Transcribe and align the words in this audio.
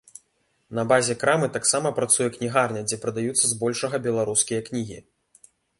На 0.79 0.85
базе 0.91 1.13
крамы 1.25 1.47
таксама 1.59 1.91
працуе 2.01 2.29
кнігарня, 2.39 2.81
дзе 2.89 2.97
прадаюцца 3.07 3.45
збольшага 3.55 3.95
беларускія 4.09 4.61
кнігі. 4.71 4.99